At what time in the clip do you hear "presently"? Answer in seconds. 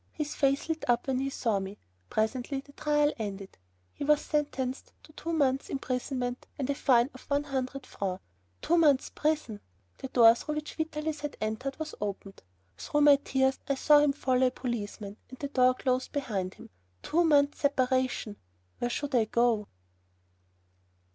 2.09-2.59